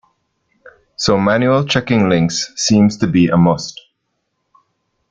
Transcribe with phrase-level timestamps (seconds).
[0.95, 3.79] So manual checking links seems to be a must.